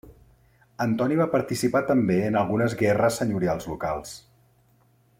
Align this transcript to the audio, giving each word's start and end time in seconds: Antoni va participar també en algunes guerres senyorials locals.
Antoni 0.85 1.17
va 1.19 1.27
participar 1.35 1.83
també 1.91 2.17
en 2.31 2.39
algunes 2.41 2.77
guerres 2.83 3.21
senyorials 3.23 3.71
locals. 3.75 4.19